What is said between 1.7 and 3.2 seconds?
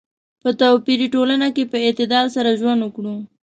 په اعتدال سره ژوند وکړو.